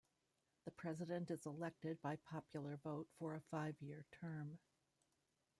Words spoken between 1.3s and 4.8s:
elected by popular vote for a five-year term.